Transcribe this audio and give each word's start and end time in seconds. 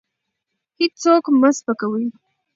هېڅوک 0.79 1.25
مه 1.39 1.49
سپکوئ. 1.57 2.05